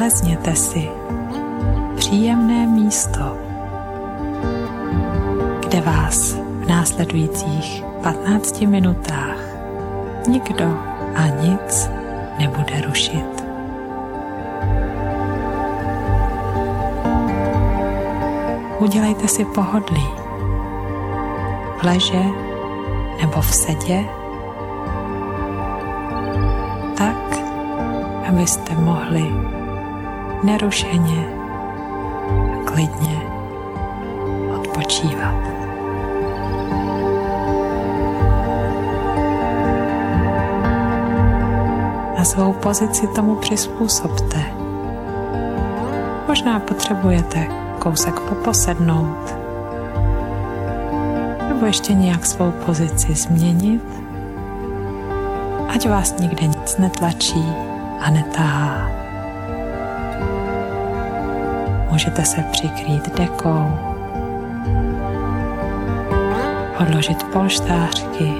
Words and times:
Nalezněte 0.00 0.56
si 0.56 0.88
příjemné 1.96 2.66
místo, 2.66 3.36
kde 5.66 5.80
vás 5.80 6.32
v 6.32 6.68
následujících 6.68 7.84
15 8.02 8.60
minutách 8.60 9.36
nikdo 10.28 10.64
a 11.14 11.26
nic 11.26 11.90
nebude 12.38 12.80
rušit. 12.86 13.44
Udělejte 18.78 19.28
si 19.28 19.44
pohodlí 19.44 20.08
v 21.78 21.82
leže 21.82 22.24
nebo 23.20 23.40
v 23.40 23.54
sedě, 23.54 24.04
tak, 26.96 27.38
abyste 28.28 28.74
mohli 28.74 29.59
nerušeně 30.42 31.26
a 32.60 32.64
klidně 32.64 33.22
odpočívat. 34.58 35.34
Na 42.18 42.24
svou 42.24 42.52
pozici 42.52 43.06
tomu 43.06 43.34
přizpůsobte. 43.34 44.38
Možná 46.28 46.60
potřebujete 46.60 47.46
kousek 47.78 48.20
poposednout 48.20 49.40
nebo 51.48 51.66
ještě 51.66 51.94
nějak 51.94 52.26
svou 52.26 52.50
pozici 52.50 53.14
změnit, 53.14 53.82
ať 55.68 55.88
vás 55.88 56.16
nikde 56.18 56.46
nic 56.46 56.76
netlačí 56.78 57.44
a 58.00 58.10
netáhá. 58.10 58.99
Můžete 62.00 62.24
se 62.24 62.42
přikrýt 62.42 63.18
dekou, 63.18 63.78
odložit 66.80 67.22
polštářky, 67.22 68.32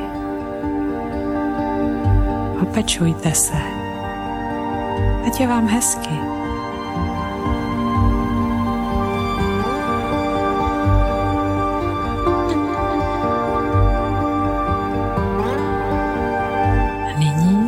opečujte 2.63 3.35
se, 3.35 3.57
ať 5.27 5.41
je 5.41 5.47
vám 5.47 5.69
hezky. 5.69 6.11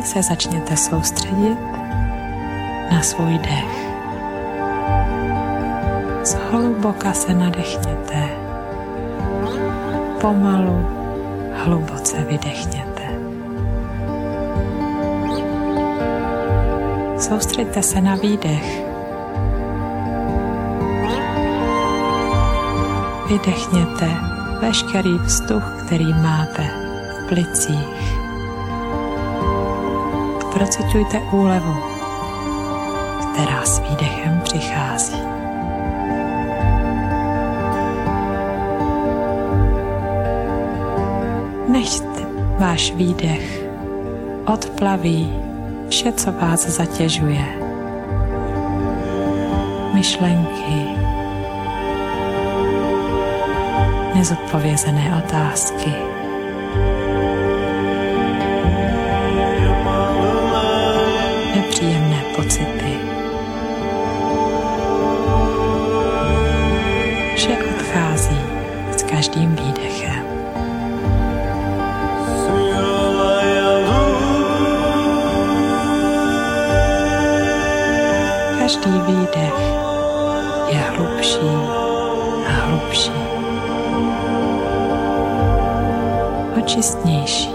Se 0.03 0.23
začněte 0.23 0.77
soustředit 0.77 1.57
na 2.91 3.01
svůj 3.01 3.37
dech. 3.37 3.92
Zhluboka 6.53 7.13
se 7.13 7.33
nadechněte. 7.33 8.29
Pomalu, 10.21 10.87
hluboce 11.53 12.17
vydechněte. 12.17 13.03
Soustřeďte 17.17 17.83
se 17.83 18.01
na 18.01 18.15
výdech. 18.15 18.83
Vydechněte 23.27 24.09
veškerý 24.61 25.17
vzduch, 25.17 25.83
který 25.85 26.13
máte 26.13 26.63
v 26.63 27.27
plicích. 27.27 28.19
Procitujte 30.53 31.19
úlevu, 31.31 31.75
která 33.33 33.65
s 33.65 33.79
výdechem 33.79 34.41
přichází. 34.43 35.42
Váš 42.63 42.91
výdech 42.91 43.63
odplaví 44.45 45.33
vše, 45.89 46.11
co 46.11 46.31
vás 46.31 46.67
zatěžuje. 46.67 47.45
Myšlenky, 49.93 50.79
nezodpovězené 54.15 55.23
otázky. 55.25 55.91
Nepříjemné 61.55 62.21
pocity. 62.35 62.93
Vše 67.35 67.57
odchází 67.79 68.41
s 68.97 69.03
každým 69.03 69.55
výdechem. 69.55 69.82
Každý 78.83 78.99
výdech 78.99 79.53
je 80.67 80.79
hlubší 80.79 81.39
a 82.47 82.51
hlubší. 82.51 83.11
Očistnější. 86.59 87.52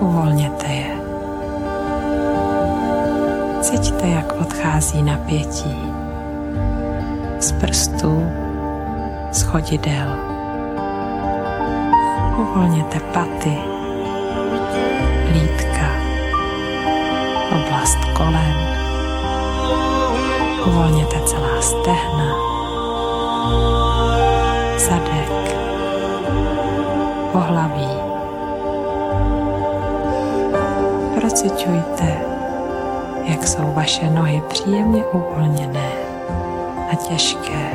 Uvolněte 0.00 0.66
je. 0.66 0.98
Cítíte, 3.60 4.08
jak 4.08 4.32
odchází 4.40 5.02
napětí 5.02 5.76
z 7.40 7.52
prstů, 7.52 8.22
z 9.32 9.42
chodidel. 9.42 10.08
Uvolněte 12.38 13.00
paty, 13.00 13.58
lítka, 15.32 15.88
oblast 17.56 17.98
kolem. 18.16 18.56
Uvolněte 20.66 21.20
celá 21.20 21.60
stehna, 21.62 22.34
zadek, 24.78 25.56
pohlaví. 27.32 28.07
Procitujte, 31.38 32.20
jak 33.24 33.46
jsou 33.46 33.72
vaše 33.72 34.10
nohy 34.10 34.42
příjemně 34.48 35.04
uvolněné 35.04 35.90
a 36.92 36.94
těžké. 36.94 37.70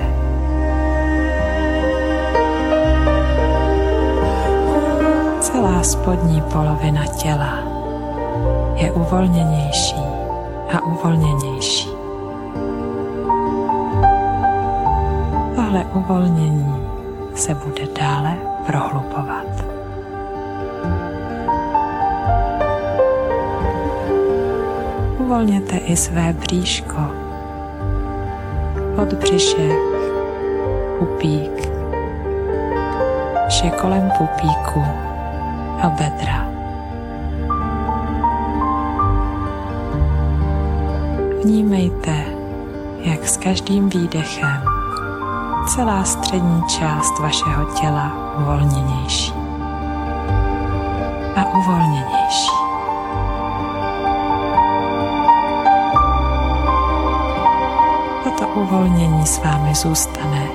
celá 5.40 5.84
spodní 5.84 6.42
polovina 6.42 7.06
těla 7.06 7.60
je 8.76 8.92
uvolněnější 8.92 10.04
a 10.74 10.82
uvolněnější. 10.82 11.90
Tohle 15.56 15.86
uvolnění 15.94 16.76
se 17.36 17.56
bude 17.56 17.88
dále 18.00 18.38
prohlubovat. 18.66 19.53
Uvolněte 25.34 25.78
i 25.78 25.96
své 25.96 26.34
bříško, 26.34 27.02
podbřišek, 28.96 29.80
pupík, 31.00 31.70
vše 33.48 33.70
kolem 33.70 34.12
pupíku 34.18 34.84
a 35.82 35.90
bedra. 35.90 36.48
Vnímejte, 41.44 42.26
jak 43.02 43.28
s 43.28 43.38
každým 43.38 43.90
výdechem 43.90 44.62
celá 45.68 46.04
střední 46.04 46.64
část 46.68 47.20
vašeho 47.20 47.66
těla 47.66 48.36
uvolněnější 48.38 49.34
a 51.36 51.58
uvolněnější. 51.58 52.63
Uvolnění 58.56 59.26
s 59.26 59.44
vámi 59.44 59.76
zůstane 59.76 60.48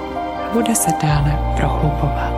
a 0.48 0.52
bude 0.52 0.74
se 0.74 0.90
dále 1.02 1.38
prohlubovat. 1.56 2.32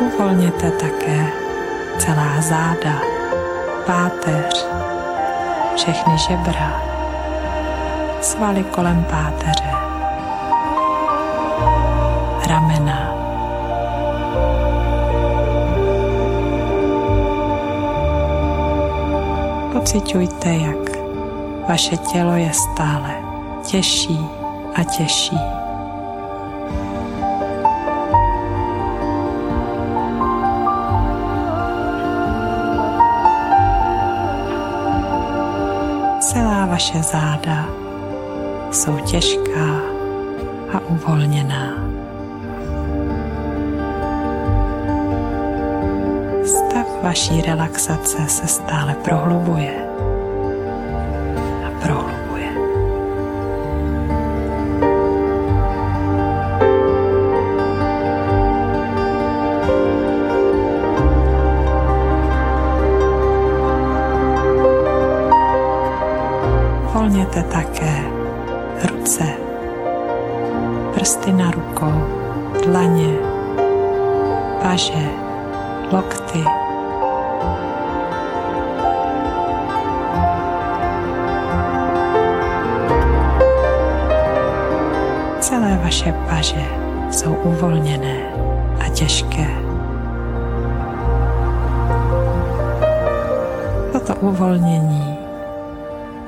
Uvolněte 0.00 0.70
také 0.70 1.26
celá 1.98 2.40
záda, 2.40 3.00
páteř, 3.86 4.66
všechny 5.76 6.18
žebra, 6.18 6.82
svaly 8.20 8.64
kolem 8.64 9.04
páteře, 9.04 9.79
Pociťujte, 19.80 20.48
jak 20.54 20.82
vaše 21.68 21.96
tělo 21.96 22.36
je 22.36 22.52
stále 22.52 23.14
těžší 23.64 24.20
a 24.74 24.84
těžší. 24.84 25.60
vaše 36.80 37.02
záda 37.02 37.68
jsou 38.70 38.98
těžká 38.98 39.80
a 40.72 40.80
uvolněná. 40.88 41.89
Vaší 47.02 47.40
relaxace 47.40 48.28
se 48.28 48.46
stále 48.46 48.94
prohlubuje 48.94 49.88
a 51.66 51.70
prohlubuje. 51.82 52.19
Paže 86.28 86.64
jsou 87.10 87.34
uvolněné 87.34 88.16
a 88.86 88.88
těžké. 88.88 89.46
Toto 93.92 94.14
uvolnění 94.14 95.18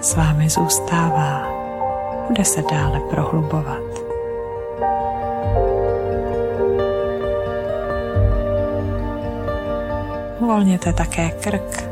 s 0.01 0.17
vámi 0.17 0.51
zůstává, 0.51 1.47
bude 2.29 2.45
se 2.45 2.63
dále 2.63 3.01
prohlubovat. 3.11 3.83
Uvolněte 10.39 10.93
také 10.93 11.31
krk, 11.31 11.89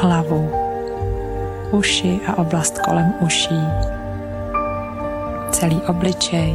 hlavu, 0.00 0.50
uši 1.70 2.20
a 2.26 2.38
oblast 2.38 2.78
kolem 2.78 3.14
uší, 3.20 3.60
celý 5.56 5.80
obličej. 5.88 6.52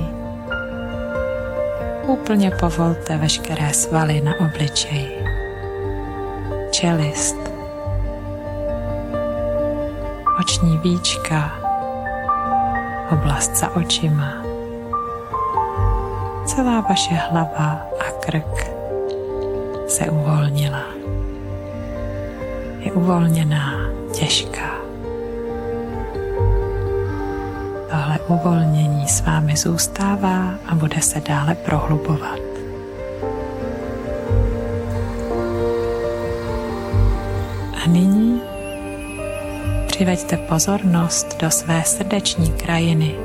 Úplně 2.08 2.52
povolte 2.52 3.18
veškeré 3.18 3.74
svaly 3.74 4.22
na 4.22 4.32
obličeji, 4.40 5.26
čelist, 6.72 7.38
oční 10.40 10.78
víčka, 10.78 11.52
oblast 13.12 13.56
za 13.56 13.76
očima. 13.76 14.34
Celá 16.46 16.82
vaše 16.82 17.14
hlava 17.14 17.82
a 18.00 18.12
krk 18.20 18.72
se 19.88 20.06
uvolnila. 20.10 20.84
Je 22.80 22.92
uvolněná, 22.92 23.74
těžká. 24.14 24.81
Tohle 28.02 28.20
uvolnění 28.28 29.08
s 29.08 29.22
vámi 29.22 29.58
zůstává 29.58 30.54
a 30.68 30.76
bude 30.76 31.02
se 31.02 31.22
dále 31.22 31.56
prohlubovat. 31.56 32.40
A 37.84 37.88
nyní 37.88 38.42
přiveďte 39.88 40.38
pozornost 40.38 41.42
do 41.42 41.52
své 41.52 41.84
srdeční 41.84 42.52
krajiny. 42.52 43.16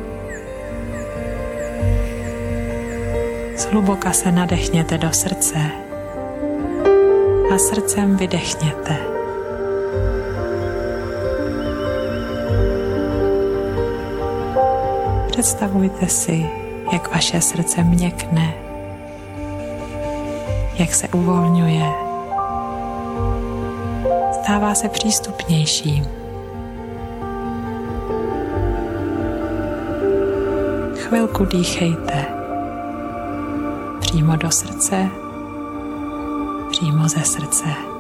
Zhluboka 3.57 4.13
se 4.13 4.33
nadechněte 4.33 4.99
do 4.99 5.13
srdce 5.13 5.59
a 7.55 7.59
srdcem 7.59 8.17
vydechněte. 8.17 9.16
Představujte 15.37 16.09
si, 16.09 16.51
jak 16.93 17.15
vaše 17.15 17.41
srdce 17.41 17.83
měkne, 17.83 18.55
jak 20.79 20.95
se 20.95 21.09
uvolňuje, 21.09 21.93
stává 24.33 24.75
se 24.75 24.89
přístupnějším. 24.89 26.07
chvilku 30.97 31.45
dýchejte 31.45 32.27
přímo 34.01 34.37
do 34.37 34.51
srdce, 34.51 35.09
přímo 36.71 37.09
ze 37.09 37.21
srdce. 37.21 37.96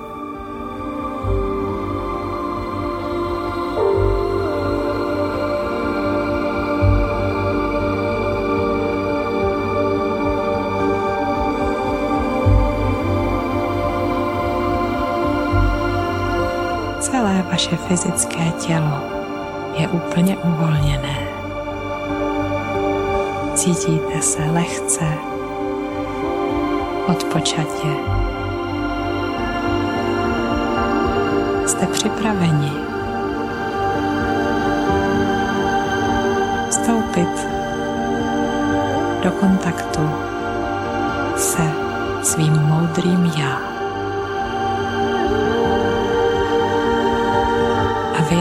Vaše 17.66 17.76
fyzické 17.76 18.52
tělo 18.66 19.00
je 19.74 19.88
úplně 19.88 20.36
uvolněné. 20.36 21.18
Cítíte 23.54 24.22
se 24.22 24.42
lehce, 24.42 25.04
odpočatě. 27.08 27.88
Jste 31.66 31.86
připraveni 31.86 32.72
vstoupit 36.70 37.46
do 39.22 39.30
kontaktu 39.30 40.10
se 41.36 41.62
svým 42.22 42.52
moudrým 42.52 43.32
já. 43.38 43.75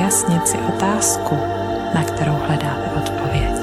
Vyjasnit 0.05 0.47
si 0.47 0.57
otázku, 0.57 1.37
na 1.93 2.03
kterou 2.03 2.33
hledáte 2.33 2.91
odpověď. 2.97 3.55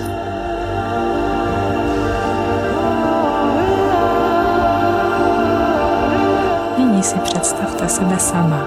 nyní 6.78 7.02
si 7.02 7.18
představte 7.18 7.88
sebe 7.88 8.18
sama, 8.18 8.60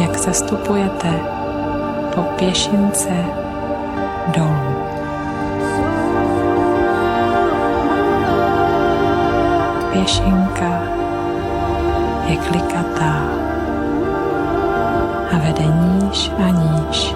jak 0.00 0.18
se 0.18 0.32
stupujete 0.32 1.20
po 2.14 2.22
pěšince 2.22 3.24
dolů. 4.36 4.74
Pěšinka 9.92 10.82
je 12.26 12.36
klikatá 12.36 13.39
a 15.30 15.38
vede 15.38 15.64
níž 15.64 16.32
a 16.38 16.48
níž 16.48 17.14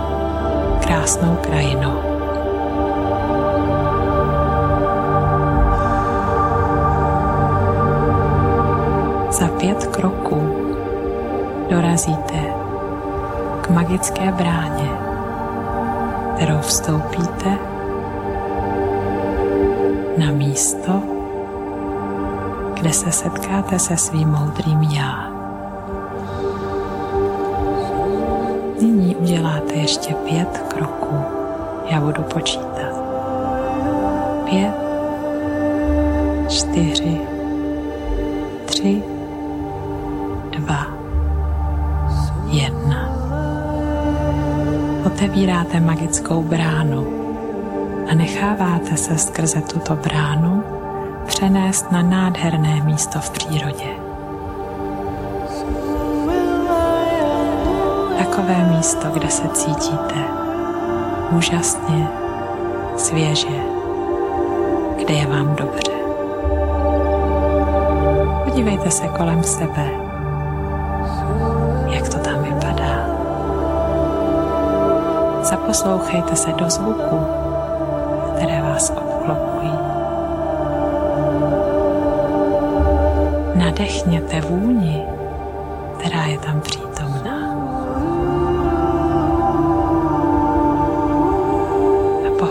krásnou 0.81 1.37
krajinou. 1.37 2.01
Za 9.31 9.49
pět 9.49 9.87
kroků 9.87 10.41
dorazíte 11.71 12.55
k 13.61 13.71
magické 13.71 14.33
bráně, 14.33 14.91
kterou 16.37 16.59
vstoupíte 16.59 17.59
na 20.19 20.31
místo, 20.33 21.03
kde 22.75 22.93
se 22.93 23.13
setkáte 23.13 23.79
se 23.79 23.97
svým 23.97 24.29
moudrým 24.29 24.83
já. 24.83 25.34
Nyní 28.85 29.17
uděláte 29.17 29.75
ještě 29.75 30.15
pět 30.15 30.59
kroků. 30.69 31.17
Já 31.91 32.01
budu 32.01 32.23
počítat. 32.23 32.95
Pět, 34.45 34.75
čtyři, 36.49 37.21
tři, 38.65 39.03
dva, 40.59 40.87
jedna. 42.47 43.09
Otevíráte 45.07 45.81
magickou 45.81 46.43
bránu 46.43 47.07
a 48.11 48.15
necháváte 48.15 48.97
se 48.97 49.19
skrze 49.19 49.61
tuto 49.61 49.97
bránu 49.97 50.65
přenést 51.27 51.93
na 51.93 52.03
nádherné 52.03 52.83
místo 52.85 53.21
v 53.21 53.31
přírodě. 53.31 54.04
Takové 58.37 58.65
místo, 58.65 59.09
kde 59.11 59.31
se 59.31 59.49
cítíte 59.49 60.15
úžasně, 61.31 62.09
svěže, 62.97 63.63
kde 64.97 65.15
je 65.15 65.27
vám 65.27 65.57
dobře. 65.57 65.93
Podívejte 68.45 68.91
se 68.91 69.09
kolem 69.09 69.43
sebe, 69.43 69.91
jak 71.91 72.09
to 72.09 72.19
tam 72.19 72.43
vypadá. 72.43 73.07
Zaposlouchejte 75.43 76.37
se 76.37 76.53
do 76.53 76.71
zvuku, 76.71 77.27
které 78.35 78.63
vás 78.63 78.91
obklopují. 78.91 79.79
Nadechněte 83.55 84.41
vůni, 84.41 85.03
která 85.99 86.25
je 86.25 86.39
tam 86.39 86.61
přítomná. 86.61 86.84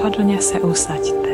Pohodlně 0.04 0.42
se 0.42 0.60
usaďte. 0.60 1.30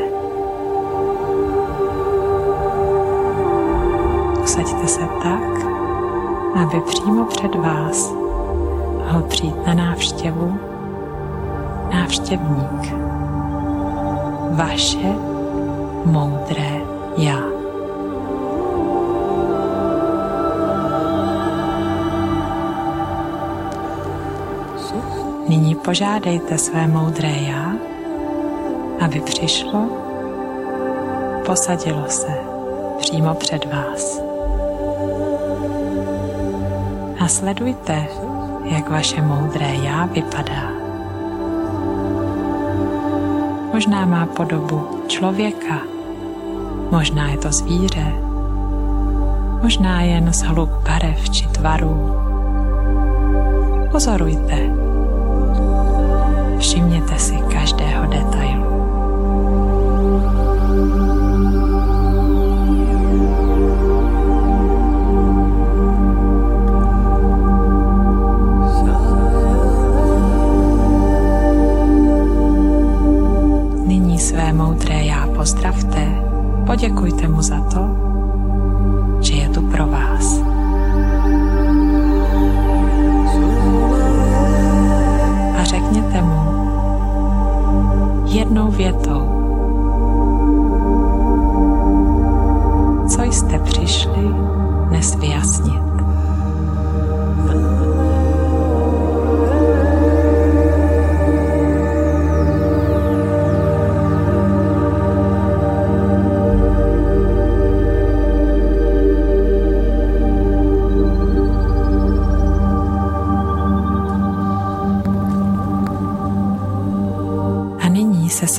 Usaďte 4.43 4.87
se 4.87 4.99
tak, 5.23 5.65
aby 6.55 6.81
přímo 6.81 7.25
před 7.25 7.55
vás 7.55 8.11
mohl 8.97 9.21
přijít 9.21 9.67
na 9.67 9.73
návštěvu 9.73 10.59
návštěvník. 11.93 12.93
Vaše 14.51 15.15
moudré 16.05 16.81
já. 17.17 17.39
Nyní 25.47 25.75
požádejte 25.75 26.57
své 26.57 26.87
moudré 26.87 27.31
já, 27.31 27.88
aby 29.01 29.19
přišlo, 29.19 29.89
posadilo 31.45 32.05
se 32.07 32.33
přímo 32.97 33.33
před 33.33 33.65
vás. 33.73 34.21
A 37.19 37.27
sledujte, 37.27 38.05
jak 38.63 38.89
vaše 38.89 39.21
moudré 39.21 39.75
já 39.83 40.05
vypadá. 40.05 40.71
Možná 43.73 44.05
má 44.05 44.25
podobu 44.25 44.87
člověka, 45.07 45.79
možná 46.91 47.29
je 47.29 47.37
to 47.37 47.51
zvíře, 47.51 48.13
možná 49.61 50.01
jen 50.01 50.33
zhluk 50.33 50.69
barev 50.69 51.29
či 51.29 51.47
tvarů. 51.47 52.15
Pozorujte 53.91 54.79
Všimněte 56.59 57.19
si 57.19 57.35
každého 57.53 58.05
detailu. 58.05 58.58
Poděkujte 76.79 77.27
mu 77.27 77.41
za 77.41 77.59
to, 77.61 78.08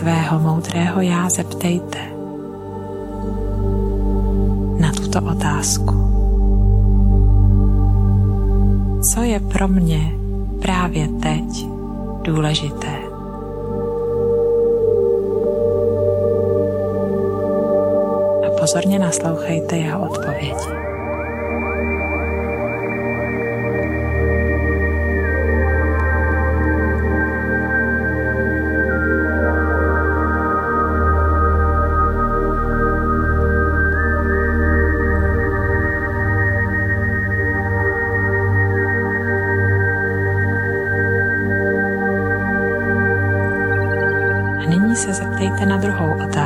svého 0.01 0.39
moudrého 0.41 1.01
já 1.01 1.29
zeptejte 1.29 1.99
na 4.81 4.93
tuto 4.97 5.21
otázku. 5.21 5.95
Co 9.03 9.23
je 9.23 9.41
pro 9.41 9.69
mě 9.69 10.13
právě 10.63 11.09
teď 11.09 11.67
důležité? 12.23 12.97
A 18.47 18.61
pozorně 18.61 18.99
naslouchejte 18.99 19.77
jeho 19.77 20.01
odpovědi. 20.11 20.90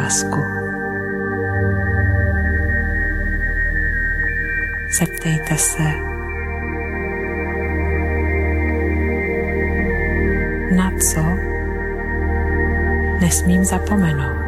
Otázku. 0.04 0.44
Zeptejte 4.88 5.56
se, 5.56 5.82
na 10.76 10.90
co 10.90 11.23
nesmím 13.20 13.64
zapomenout. 13.64 14.43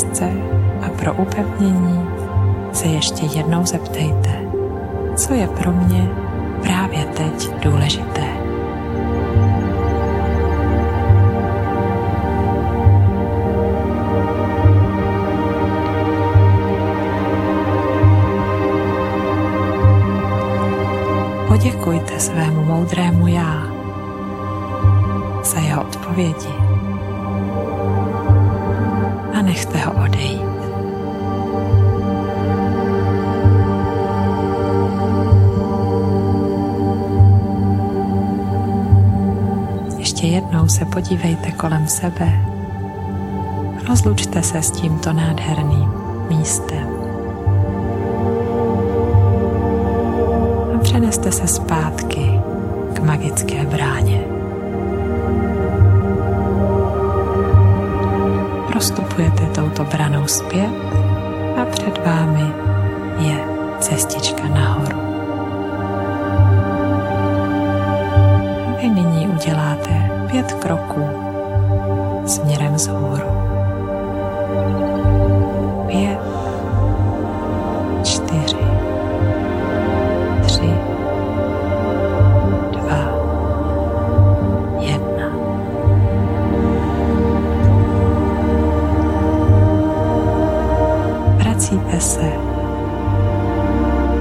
Otázce 0.00 0.30
a 0.82 0.88
pro 0.88 1.14
upevnění 1.14 2.08
se 2.72 2.86
ještě 2.86 3.26
jednou 3.26 3.66
zeptejte, 3.66 4.42
co 5.16 5.34
je 5.34 5.48
pro 5.48 5.72
mě 5.72 6.08
právě 6.62 7.04
teď 7.04 7.50
důležité. 7.62 8.24
Poděkujte 21.48 22.20
svému 22.20 22.64
moudrému 22.64 23.26
já 23.26 23.66
za 25.44 25.60
jeho 25.60 25.82
odpovědi 25.82 26.79
nechte 29.50 29.78
ho 29.78 29.92
odejít. 30.04 30.40
Ještě 39.98 40.26
jednou 40.26 40.68
se 40.68 40.84
podívejte 40.84 41.50
kolem 41.50 41.88
sebe. 41.88 42.46
Rozlučte 43.88 44.42
se 44.42 44.62
s 44.62 44.70
tímto 44.70 45.12
nádherným 45.12 45.90
místem. 46.28 46.88
A 50.74 50.78
přeneste 50.82 51.32
se 51.32 51.46
zpátky 51.46 52.40
k 52.94 53.00
magické 53.00 53.66
bráně. 53.66 54.39
Prostupujete 58.80 59.44
touto 59.54 59.84
branou 59.84 60.26
zpět 60.26 60.72
a 61.62 61.64
před 61.64 62.06
vámi 62.06 62.52
je 63.18 63.44
cestička 63.80 64.48
nahoru. 64.48 65.00
Vy 68.80 68.88
nyní 68.88 69.28
uděláte 69.28 70.10
pět 70.30 70.52
kroků 70.52 71.04
směrem 72.26 72.74
vzhůru. 72.74 73.20
Pět, 73.20 73.39
vracíte 91.70 92.00
se 92.00 92.32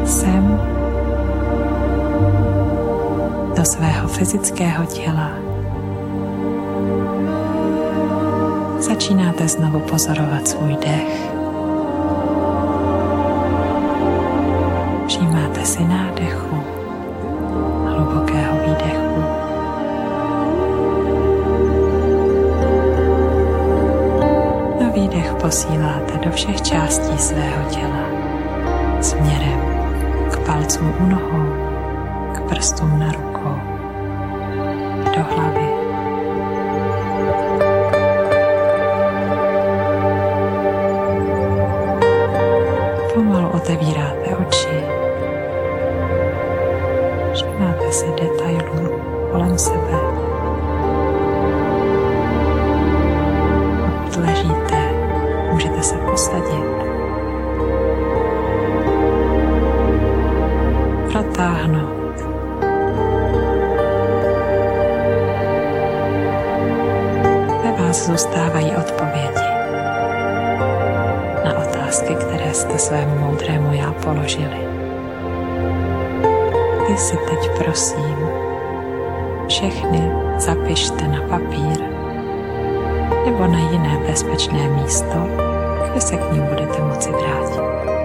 sem 0.06 0.60
do 3.56 3.66
svého 3.66 4.08
fyzického 4.08 4.86
těla. 4.86 5.32
Začínáte 8.80 9.48
znovu 9.48 9.80
pozorovat 9.80 10.48
svůj 10.48 10.76
dech. 10.76 11.32
Všímáte 15.08 15.66
si 15.66 15.84
nádechu, 15.84 16.59
posíláte 25.42 26.18
do 26.26 26.32
všech 26.32 26.62
částí 26.62 27.18
svého 27.18 27.70
těla 27.70 28.06
směrem 29.02 29.60
k 30.32 30.40
palcům 30.46 30.94
u 31.00 31.10
nohou, 31.10 31.54
k 32.34 32.50
prstům 32.50 33.00
na 33.00 33.12
rukou, 33.12 33.56
do 35.16 35.24
hlavy. 35.36 35.70
Pomalu 43.14 43.50
otevíráte 43.50 44.36
oči. 44.48 44.84
Všímáte 47.34 47.92
si 47.92 48.06
detailů 48.06 49.02
kolem 49.32 49.58
sebe. 49.58 50.09
Položili. 74.10 74.60
Vy 76.90 76.98
si 76.98 77.18
teď 77.30 77.42
prosím 77.58 78.18
všechny 79.48 80.02
zapište 80.38 81.08
na 81.08 81.22
papír 81.30 81.78
nebo 83.26 83.48
na 83.48 83.60
jiné 83.60 84.02
bezpečné 84.08 84.70
místo, 84.70 85.18
kde 85.92 86.02
se 86.02 86.18
k 86.18 86.32
ním 86.32 86.42
budete 86.42 86.82
moci 86.82 87.10
vrátit. 87.10 87.99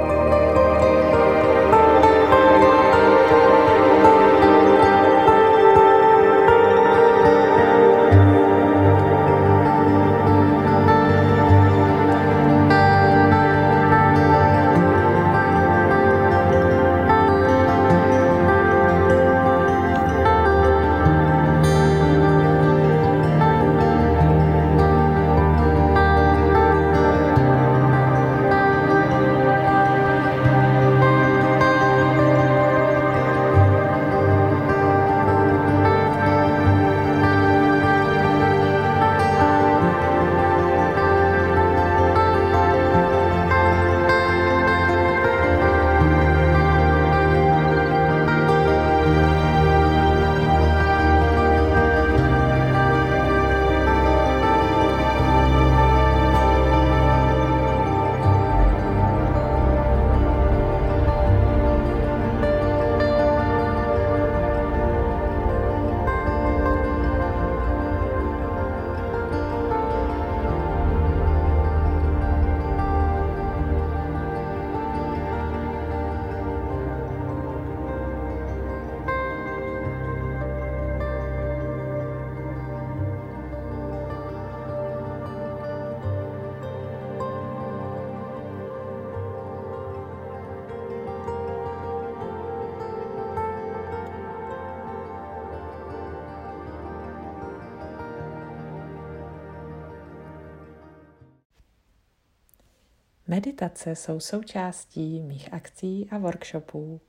Meditace 103.34 103.96
jsou 103.96 104.20
součástí 104.20 105.20
mých 105.20 105.54
akcí 105.54 106.08
a 106.10 106.18
workshopů. 106.18 107.00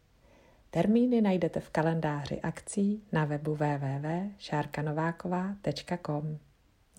Termíny 0.70 1.22
najdete 1.22 1.60
v 1.60 1.70
kalendáři 1.70 2.42
akcí 2.42 3.04
na 3.12 3.26
webu 3.26 3.56
www.šárkanováková.com. 3.56 6.38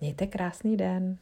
Mějte 0.01 0.27
krásný 0.27 0.77
den! 0.77 1.17